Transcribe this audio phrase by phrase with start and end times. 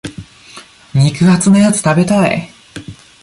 [0.95, 2.49] 肉厚なやつ食べたい。